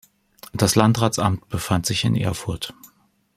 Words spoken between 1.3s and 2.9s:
befand sich in Erfurt.